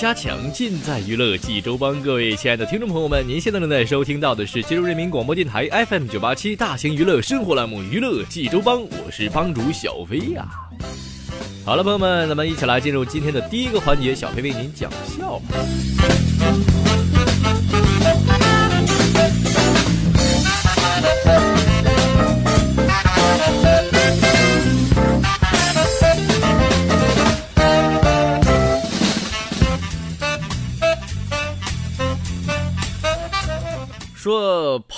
[0.00, 0.38] 加强？
[0.52, 2.00] 尽在娱乐济州帮。
[2.00, 10.46] 各位亲爱的听众朋友们，您现在正在收听到的是济州人民广播电台 FM 九八七大型娱乐生活栏目《娱乐济州帮》，我是帮主小飞呀。
[11.64, 14.88] 好了，朋友们，咱们一起来进入今天的第一个环节，小飞为您讲
[15.18, 15.42] 笑话。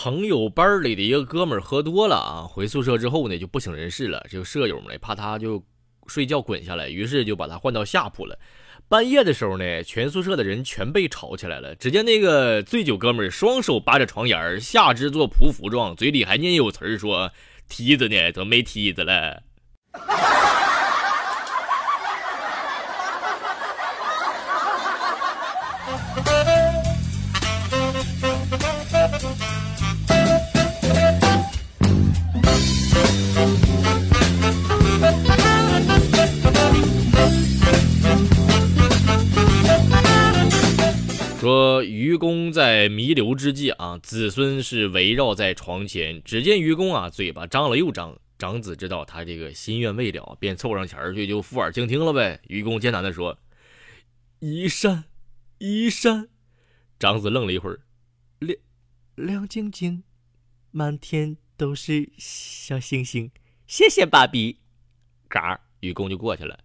[0.03, 4.25] 朋友班里的一个哥们儿喝多了啊，回宿舍之后呢就不省人事了。
[4.31, 5.63] 这个舍友呢怕他就
[6.07, 8.39] 睡觉滚下来，于是就把他换到下铺了。
[8.89, 11.75] 半夜的时候呢，全宿舍的人全被吵起来了。
[11.75, 17.31] 只见那个醉酒哥们儿双手扒着床沿，下肢做匍匐状，嘴里还念有词儿说
[17.69, 19.43] ：“梯子呢，怎么没梯子了。”
[41.41, 46.23] 说愚公在弥留之际啊，子孙是围绕在床前。
[46.23, 48.15] 只见愚公啊，嘴巴张了又张。
[48.37, 52.43] 长子知道他这个心愿未了，便凑上前去就附耳倾听了呗。
[52.49, 53.39] 愚公艰难地说
[54.41, 55.05] ：“移山，
[55.57, 56.29] 移山。”
[57.01, 57.81] 长子愣了一会儿，
[58.41, 58.59] 亮
[59.15, 60.03] 亮晶晶，
[60.71, 63.31] 满天都是小星星。
[63.67, 64.59] 谢谢爸比。
[65.27, 66.61] 嘎，愚公就过去了。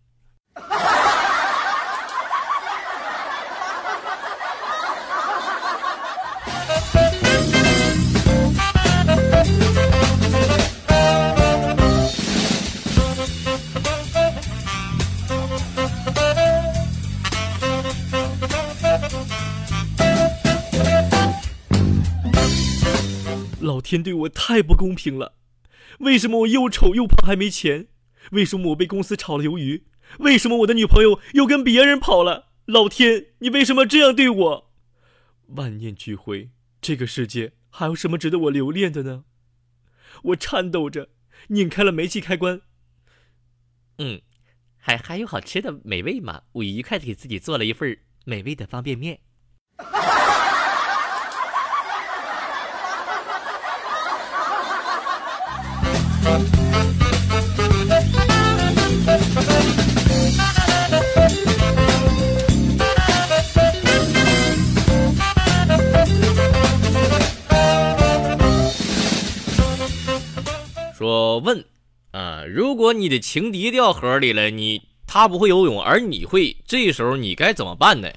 [23.65, 25.33] 老天对我太不公平了，
[25.99, 27.87] 为什么我又丑又胖还没钱？
[28.31, 29.85] 为什么我被公司炒了鱿鱼？
[30.19, 32.51] 为什么我的女朋友又跟别人跑了？
[32.65, 34.71] 老天，你为什么这样对我？
[35.47, 39.23] 万念俱灰，这个世界还有什么值得我留恋的呢？
[40.25, 41.09] 我颤抖着
[41.47, 42.61] 拧开了煤气开关。
[43.97, 44.21] 嗯，
[44.77, 46.43] 还还有好吃的美味吗？
[46.53, 49.21] 我愉快的给自己做了一份美味的方便面。
[70.97, 71.63] 说问
[72.11, 78.09] 啊，如果你的情敌掉河里了，你他不会游泳，而你会，这时候你该怎么办呢？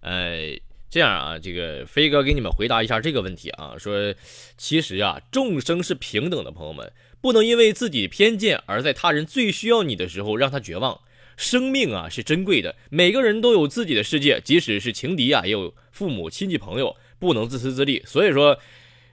[0.00, 0.58] 呃，
[0.90, 3.74] 这样啊，这个飞哥给你们回答一下这个问题啊。
[3.78, 4.12] 说，
[4.56, 6.90] 其实啊，众生是平等的，朋友们
[7.22, 11.00] 不能因为自己偏见而在他人最需要你的时候让他绝望。
[11.38, 18.02] 生命啊是珍贵的，每个人都有自己的世界，即使是情敌啊，也有父母亲戚朋友，不能自私自利。
[18.04, 18.58] 所以说。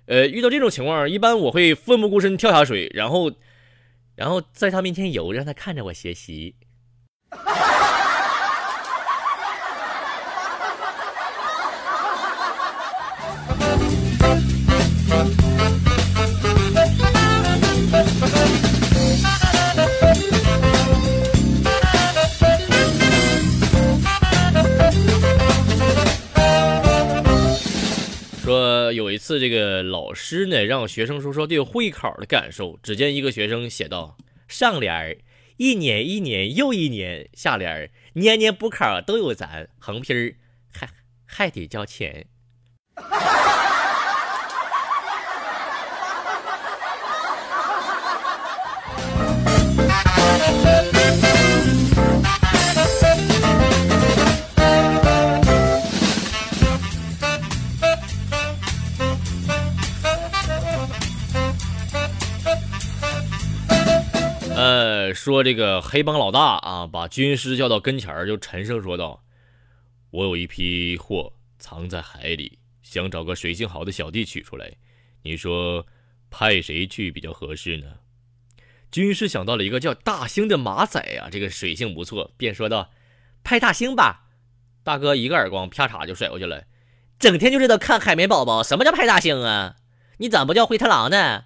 [0.05, 3.31] 呃，遇到这种情况，一般我会奋不顾身跳下水，然后，
[4.15, 6.55] 然后在他面前游，让他看着我学习。
[28.91, 32.79] 有一次，这个老师呢让学生说说对会考的感受。
[32.81, 35.17] 只见一个学生写道：“上联儿，
[35.57, 40.35] 一年一年又一年，下联儿年年补考都有咱，横批儿
[40.71, 40.89] 还
[41.25, 42.27] 还得交钱。
[42.95, 43.29] 哈哈哈
[49.63, 50.98] 哈哈哈
[65.13, 69.23] 说这个黑帮老大啊，把军师叫到跟前儿，就沉声说道
[70.11, 74.71] ：“我有一批货藏在海里，想找个水性好的小弟取出来，
[75.23, 75.85] 你说
[76.29, 77.87] 派谁去比较合适呢？”
[78.91, 82.89] 军师想到了一个叫大兴的马仔啊，这个水性不错，便说道
[83.43, 84.27] ：“派大兴吧。”
[84.83, 86.63] 大哥一个耳光，啪嚓就甩过去了。
[87.19, 89.75] 整天就知道看海绵宝宝，什么叫派大星啊？
[90.17, 91.45] 你怎么不叫灰太狼呢？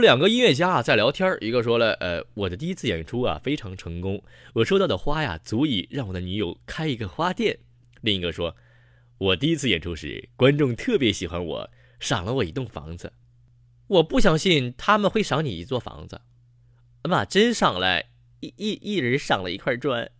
[0.00, 4.22] 两个音乐家啊在聊天，一个说了，呃，我的第一次演出啊非常成功，
[4.54, 7.58] 我收到的花呀足以让我的女友开一个花店。
[8.00, 8.56] 另一个说，
[9.18, 13.12] 我第一次演出时，观众特别喜欢我，赏了我一栋房子。
[13.86, 16.20] 我不相信他们会赏你一座房子，
[17.02, 18.02] 妈，真赏了，
[18.40, 20.10] 一一一人赏了一块砖。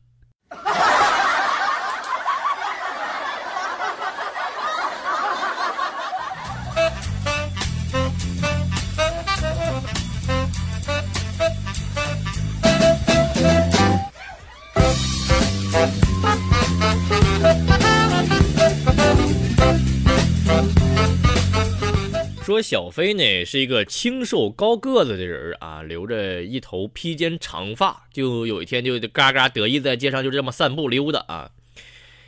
[22.50, 31.52] 说小飞呢是一个清瘦高个子的人啊，留着一头披肩长发，就有一天就嘎嘎得意在街上就这么散步溜达啊。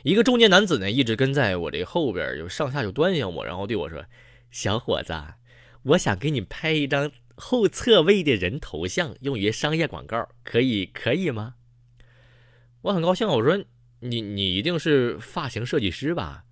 [0.03, 4.05] 一个中年男子呢一直跟在我这后边，就上下就端详我，然后对我说
[4.49, 5.13] ：“小伙子，
[5.83, 11.55] 我想给你拍一张后侧位的人头像，用于商业广告，可以可以吗？”
[12.83, 13.61] 我很高兴，我说
[13.99, 16.45] ：“你你一定是发型设计师吧？”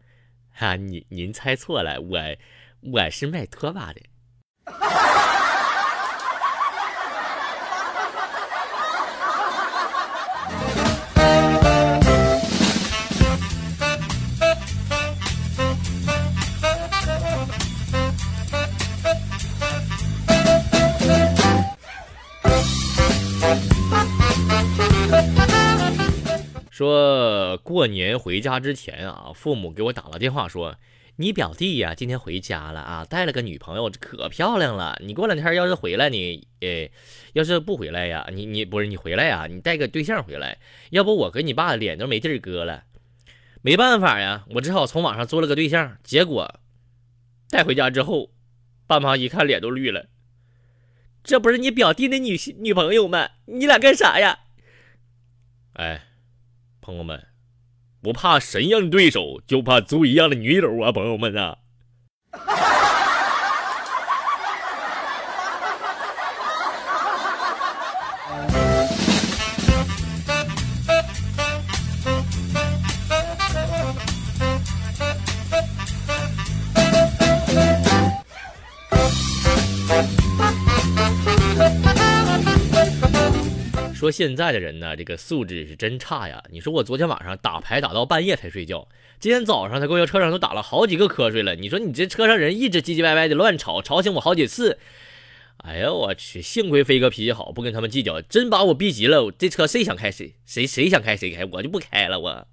[0.52, 2.20] 哈，您您猜错了，我。
[2.83, 4.01] 我是卖拖把的。
[26.72, 30.75] 说过年回家之前啊，父母给我打了电话说。
[31.18, 35.00] 你表弟呀，今天回家了啊，带了个女朋友，可漂亮了。
[35.03, 36.89] 你过两天要是回来你，哎，
[37.34, 40.58] 要是不回来呀，你你不是你回来呀，你带个对象回来，
[40.89, 42.86] 要不我跟你爸脸都没地儿搁了。
[43.62, 46.60] 没办法呀，我只好从网上租了个对象，结果
[47.50, 48.32] 带回家之后，
[48.88, 50.08] 爸妈一看脸都绿了。
[51.24, 53.30] 这不是你表弟的女女朋友吗？
[53.46, 54.39] 你俩干啥呀？
[55.74, 56.06] 哎，
[56.82, 57.31] 朋友们。
[58.01, 61.58] 不怕神一样的对手，就怕猪一样的女友啊，朋友们啊！
[84.01, 86.41] 说现在的人呢，这个素质是真差呀！
[86.50, 88.88] 你说我昨天晚上打牌打到半夜才睡觉，
[89.20, 91.53] 今天早上在公交车上都打了好几个瞌睡了。
[91.53, 94.79] 你说你这车上人一直唧唧歪歪的乱吵，吵醒我好几次。
[95.58, 96.41] 哎呀，我去！
[96.41, 99.31] 幸亏飞哥脾气好，不跟他们计较，真把我逼急了。
[99.38, 102.48] 这车谁想开谁谁谁想开谁开，我就不开了我。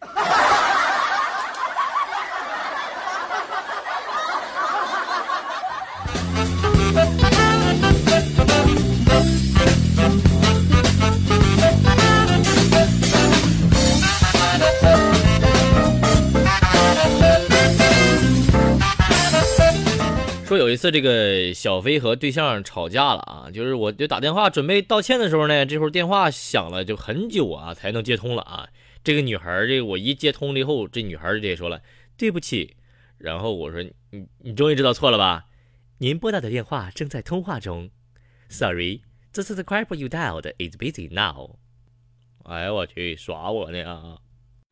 [20.54, 28.68] 说有一次这个小飞和对象吵架了啊，就是我就打电话准备道歉的时候呢，这会儿电话响了，就很久啊才能接通了啊。
[29.02, 31.82] 这个女孩这我一接通了以后，这女孩直接说了
[32.16, 32.76] 对不起，
[33.18, 35.46] 然后我说你你终于知道错了吧？
[35.98, 37.90] 您拨打的电话正在通话中
[38.48, 41.56] ，Sorry，the subscriber you dialed is busy now。
[42.44, 44.18] 哎呀我去，耍我呢啊！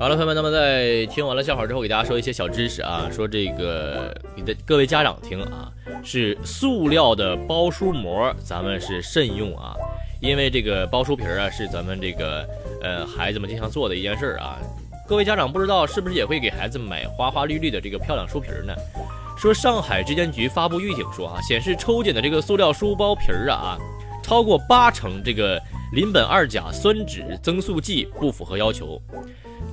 [0.00, 5.73] 好了，朋友们，那么在听完了笑话之后，给大家说一些小知识啊，说这个你的各位家长听啊。
[6.04, 9.74] 是塑料的包书膜，咱们是慎用啊，
[10.20, 12.46] 因为这个包书皮儿啊，是咱们这个
[12.82, 14.58] 呃孩子们经常做的一件事儿啊。
[15.08, 18.74] 各位家长不知道是不是也会给孩子买花花绿绿的这个漂亮书皮儿呢？
[19.36, 23.78] 说上海质监局发布预警说啊，显示抽检的这个塑料书包皮儿啊啊，
[24.22, 25.60] 超过八成这个
[25.92, 29.00] 邻苯二甲酸酯增塑剂不符合要求。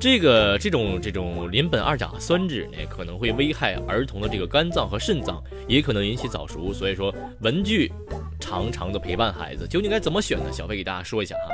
[0.02, 6.74] 这个这种这种邻苯二甲酸酯呢，可能会危害儿童的这个肝脏和肾脏，也可能引起早熟。
[6.74, 7.92] 所以说，文具
[8.40, 10.46] 常常的陪伴孩子，究竟该怎么选呢？
[10.52, 11.52] 小飞给大家说一下哈。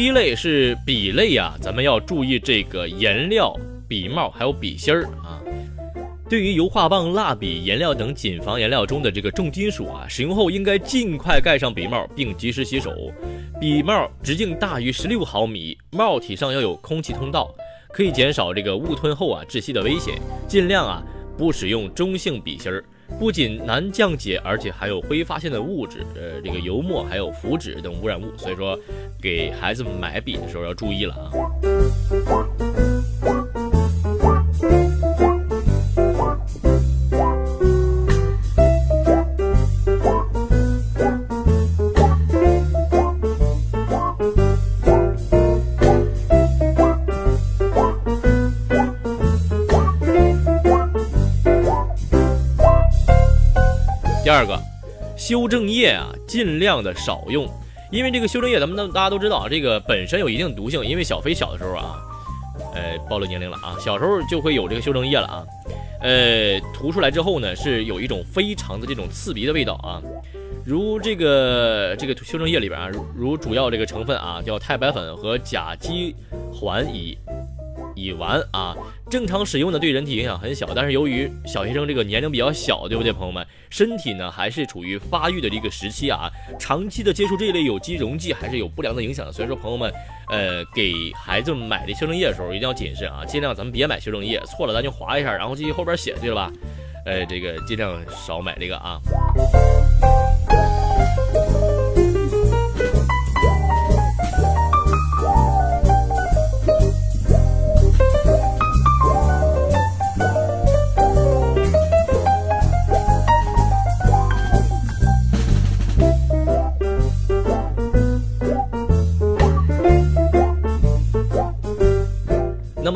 [0.00, 3.54] 第一类是笔类啊，咱们要注意这个颜料、
[3.86, 5.38] 笔帽还有笔芯儿啊。
[6.26, 12.90] 对于油画棒、蜡笔、颜料等谨防颜料中的这个重金属啊，使用后应该尽快盖上笔帽，并及时洗手。
[13.60, 17.54] 笔帽直径大于十六毫米，帽体上要有空气通道，
[17.92, 20.14] 可以减少这个误吞后啊窒息的危险。
[20.48, 21.02] 尽量啊
[21.36, 22.82] 不使用中性笔芯儿。
[23.18, 28.78] 不仅难降解，而且还有挥发性的物质，呃，这个油墨还有符纸等污染物，所以说
[29.20, 31.30] 给孩子们买笔的时候要注意了啊。
[54.30, 54.56] 第二个，
[55.16, 57.48] 修正液啊，尽量的少用，
[57.90, 60.86] 因为这个修正液，咱们都大家都知道啊，这个本身有一定毒性。
[60.86, 61.98] 因为小飞小的时候啊，
[62.72, 65.44] 呃，暴露年龄了啊，小时候就会有这个修正液了啊，
[66.00, 70.00] 呃，涂出来之后呢，是有一种非常的这种刺鼻的味道啊。
[70.64, 76.14] 如这个这个修正液里边啊，如主要这个成分啊，叫钛白粉和甲基
[76.52, 77.18] 环乙。
[78.00, 78.74] 乙烷啊，
[79.10, 80.66] 正常使用呢，对人体影响很小。
[80.74, 83.46] 但是由于小学生这个年龄比较小，对不对，朋友们？
[83.68, 89.32] 身体呢还是处于发育的这个时期啊，长期的接触这一类有机溶剂还是有不良的影响的。
[89.32, 89.92] 所以说，朋友们，
[90.28, 96.52] 呃，给孩子们买这修正液的时候一定要谨慎啊，尽量咱们别买修正液，错了咱就划一下，然后继续后边写，对了吧？
[97.06, 99.00] 呃，这个尽量少买这个啊。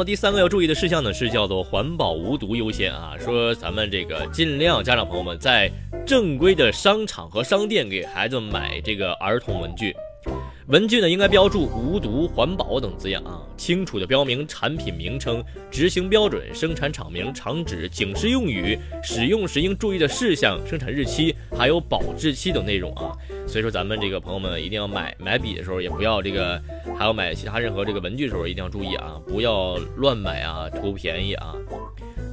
[0.05, 3.17] 第三个要注意的事项呢，是叫做环保无毒优先啊。
[3.19, 5.71] 说咱们这个尽量家长朋友们在
[6.07, 9.97] 正规的商场和商店给孩子买这个儿童文具。
[10.69, 23.13] 文具呢应该标注无毒、环保等字样啊，清楚的标明产品名称、执行标准、生产厂名、厂址、警示用语、使用时应注意的事项、生产日期，还有保质期等内容啊。
[23.47, 26.59] 所以说咱们这个朋友们一定要买买笔的时候，也不要这个，
[26.97, 31.55] 还有买其他任何这个文具的时候一定要注意啊，不要乱买啊，图便宜啊。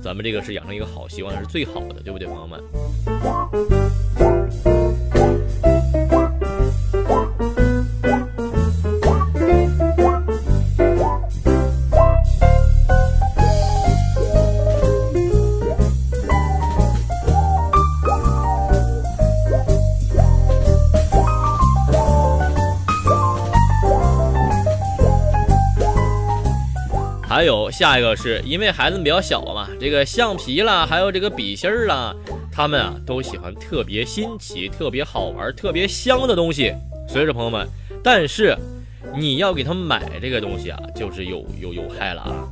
[0.02, 2.60] 咱们这个是养成一个好习惯是最好的，对不对，朋友们？
[27.72, 32.14] 下一个是因为孩子们比较小嘛，这个橡皮啦，还有这个笔芯儿啦，
[32.52, 36.74] 他们啊都喜欢特别新奇、特别好玩、特别香的东西。
[37.08, 37.68] 所以说，朋友们，
[38.04, 38.56] 但是
[39.16, 42.48] 你要给他们买这个东西啊，就是有有有害了啊！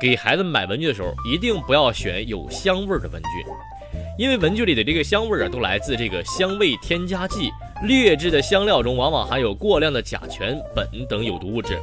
[0.00, 3.28] 给孩子买文具的时候，一定不要选有香味儿的文具，
[4.18, 7.50] 因为文具里的这个香味儿啊，都来自这个香味添加剂。
[7.84, 11.78] 劣质的香料中往往含有过量的甲醛、苯等有毒物质。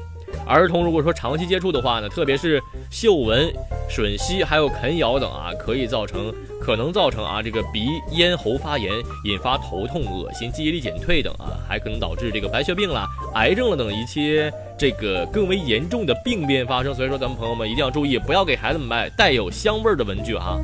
[0.47, 2.61] 儿童如果说长期接触的话呢，特别是
[2.91, 3.51] 嗅闻、
[3.89, 8.91] 吮吸还有啃咬等啊，可以造成可能造成啊这个鼻咽喉发炎，
[9.25, 16.93] 引发头痛、恶心、记忆力减退等啊，还可能导致这个白血病啦、癌症了等一些这个更为严重的病变发生。
[16.93, 20.57] 所以说，咱们朋友们一定要注意，不要给孩子们买带有香味的文具啊。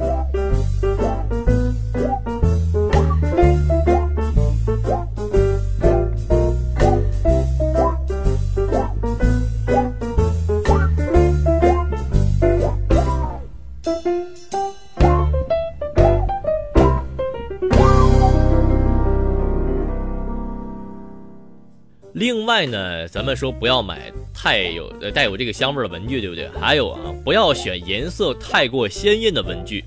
[22.42, 26.50] 另外呢，咱们说不要买太有呃带有这个香味的文具，对不对？
[26.60, 29.86] 还有啊，不要选颜色太过鲜艳的文具。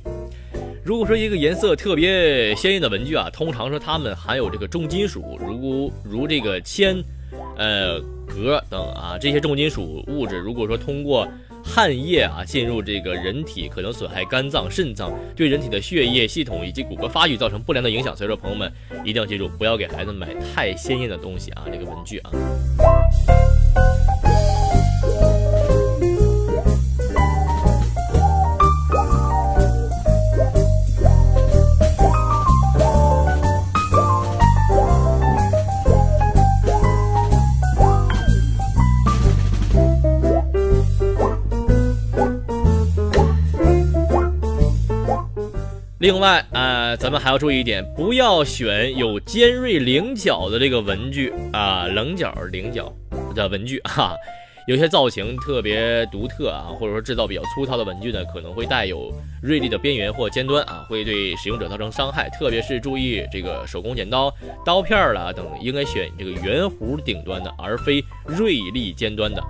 [0.84, 7.02] 如果说一个颜色特别鲜艳的文具啊，通常说它们含有这个重金属，如如这个铅、
[7.58, 11.26] 呃镉等啊这些重金属物质，如果说通过
[11.64, 18.14] 汗液啊进入这个人体，可能损害肝脏、肾脏，对人体的血液系统以及骨骼发育造成不良的影响。
[18.14, 18.70] 所以说，朋友们
[19.02, 22.30] 一定要记住，不要给孩子买太鲜艳的东西啊，这个文具啊。
[46.04, 52.92] 另外啊，咱们还要注意一点，不要选有尖锐棱角的这个文具啊，棱角、棱角
[53.34, 54.14] 的文具哈。
[54.68, 59.10] 有些造型特别独特啊，或者说制造比较粗糙的文具呢，可能会带有
[59.42, 62.28] 锐利的边缘或尖端啊，会对使用者造成伤害。
[62.38, 64.30] 特别是注意这个手工剪刀、
[64.62, 69.42] 刀片啦等，应该选这个圆弧顶端的，而非锐利尖端的。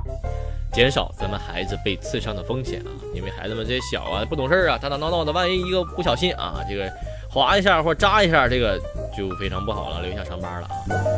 [0.75, 2.91] 减少咱们孩子被刺伤的风险啊！
[3.15, 6.91] 因为孩子们这些小啊，不懂事儿啊，打打闹闹的，万一一个不小心啊，这个
[7.31, 8.77] 划一下或扎一下，这个
[9.17, 11.14] 就非常不好了，留下伤疤了啊！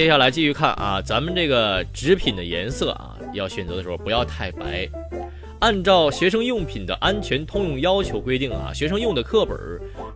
[0.00, 4.88] 接下来继续看啊，咱们这个纸品的颜色啊，要选择的时候不要太白。
[5.58, 9.54] 按照学生用品的安全通用要求规定啊，学生用的课本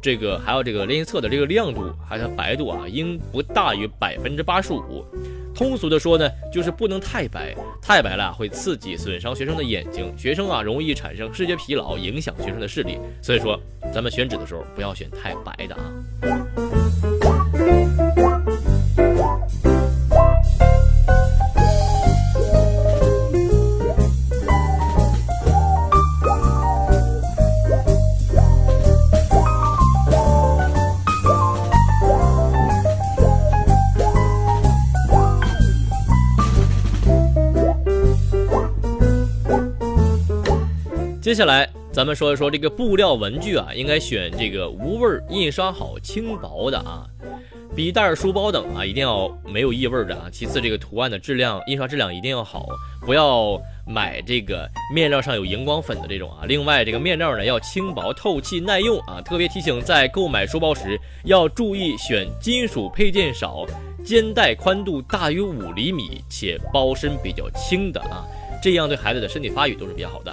[0.01, 5.05] 这个还有这个练习册的这个亮度还有它白度啊，应不大于百分之八十五。
[5.55, 12.99] 通俗的说呢，就是不能太白，太白了会刺激损伤学生的眼睛，学生啊容易产生视觉疲劳，影响学生的视力。
[13.21, 13.61] 所以说，
[13.93, 16.64] 咱们选纸的时候不要选太白的啊。
[41.25, 47.09] 接下来，咱们说一说这个布料文具啊，应该选这个无味、印刷好、轻薄的啊。
[47.75, 50.29] 笔袋、书包等啊，一定要没有异味的啊。
[50.31, 52.67] 其次，这个图案的质量、印刷质量一定要好，
[53.07, 56.45] 不要买这个面料上有荧光粉的这种啊。
[56.47, 59.23] 另外，这个面料呢要轻薄、透气、耐用啊。
[59.23, 63.65] 特别提醒，在购买书包时要注意选金属配件少、
[64.05, 68.29] 肩带宽度大于五厘米且包身比较轻的啊，
[68.63, 70.31] 这样对孩子的身体发育都是比较好的。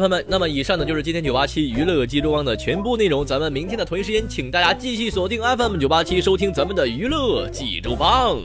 [0.00, 3.22] 朋友们，那么以上呢就是今天九八七娱乐济州帮的全部内容。
[3.22, 8.40] 咱们明天的同一时间，请大家继续锁定 FM 九八七，收听咱们的娱乐济州帮。